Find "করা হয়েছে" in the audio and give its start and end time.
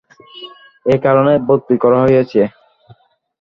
1.83-2.41